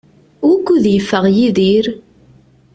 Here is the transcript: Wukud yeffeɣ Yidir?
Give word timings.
Wukud 0.45 0.83
yeffeɣ 0.93 1.25
Yidir? 1.35 1.85